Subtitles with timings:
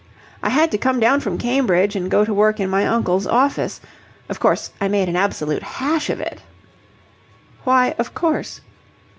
[0.41, 3.79] I had to come down from Cambridge and go to work in my uncle's office.
[4.29, 6.41] Of course, I made an absolute hash of it."
[7.65, 8.61] "Why, of course?"